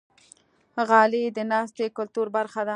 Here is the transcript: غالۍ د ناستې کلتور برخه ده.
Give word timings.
غالۍ 0.87 1.25
د 1.37 1.39
ناستې 1.51 1.85
کلتور 1.97 2.27
برخه 2.37 2.61
ده. 2.67 2.69